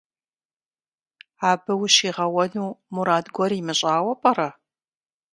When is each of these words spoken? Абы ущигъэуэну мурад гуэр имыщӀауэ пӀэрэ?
Абы 1.49 1.73
ущигъэуэну 1.83 2.71
мурад 2.93 3.25
гуэр 3.35 3.51
имыщӀауэ 3.59 4.13
пӀэрэ? 4.21 4.49